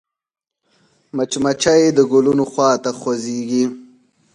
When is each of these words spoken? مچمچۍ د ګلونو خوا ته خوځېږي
مچمچۍ 1.15 1.83
د 1.97 1.99
ګلونو 2.11 2.45
خوا 2.51 2.71
ته 2.83 2.89
خوځېږي 2.99 3.63